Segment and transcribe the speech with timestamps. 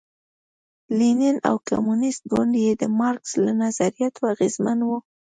[0.97, 4.89] لینین او کمونېست ګوند یې د مارکس له نظریاتو اغېزمن و.